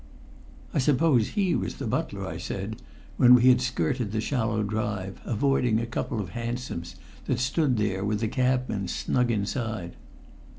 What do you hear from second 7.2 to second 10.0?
that stood there with the cabmen snug inside.